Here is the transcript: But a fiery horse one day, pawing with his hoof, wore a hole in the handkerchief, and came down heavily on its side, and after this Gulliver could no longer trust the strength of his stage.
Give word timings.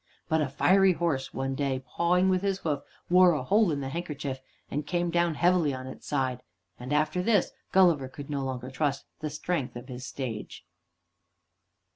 But 0.27 0.41
a 0.41 0.49
fiery 0.49 0.93
horse 0.93 1.31
one 1.31 1.53
day, 1.53 1.77
pawing 1.85 2.27
with 2.27 2.41
his 2.41 2.57
hoof, 2.61 2.81
wore 3.07 3.33
a 3.33 3.43
hole 3.43 3.69
in 3.71 3.81
the 3.81 3.89
handkerchief, 3.89 4.39
and 4.71 4.83
came 4.87 5.11
down 5.11 5.35
heavily 5.35 5.75
on 5.75 5.85
its 5.85 6.07
side, 6.07 6.41
and 6.79 6.91
after 6.91 7.21
this 7.21 7.51
Gulliver 7.71 8.07
could 8.07 8.27
no 8.27 8.43
longer 8.43 8.71
trust 8.71 9.05
the 9.19 9.29
strength 9.29 9.75
of 9.75 9.89
his 9.89 10.03
stage. 10.07 10.65